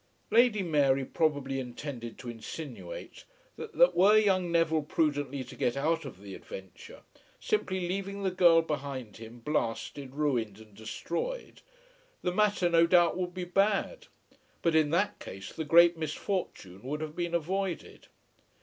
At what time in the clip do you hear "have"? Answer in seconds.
17.01-17.15